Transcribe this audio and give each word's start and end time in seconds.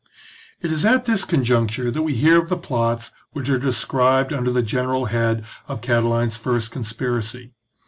It 0.63 0.71
is 0.71 0.83
at 0.83 1.05
this 1.05 1.25
conjuncture 1.25 1.91
that 1.91 2.01
we 2.01 2.15
hear 2.15 2.39
of 2.39 2.49
the 2.49 2.57
plots 2.57 3.11
which 3.33 3.49
are 3.49 3.59
described 3.59 4.33
under 4.33 4.51
the 4.51 4.63
general 4.63 5.05
head 5.05 5.45
of 5.67 5.81
Cati 5.81 6.07
line's 6.09 6.37
first 6.37 6.71
conspiracy. 6.71 7.53